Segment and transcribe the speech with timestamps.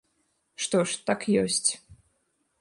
[0.63, 1.71] Што ж, так ёсць.